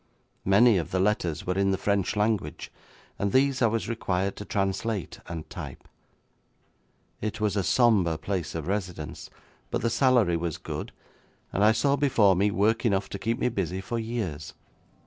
[0.45, 2.71] Many of the letters were in the French language,
[3.19, 5.87] and these I was required to translate and type.
[7.21, 9.29] It was a sombre place of residence,
[9.69, 10.91] but the salary was good,
[11.53, 14.55] and I saw before me work enough to keep me busy for years.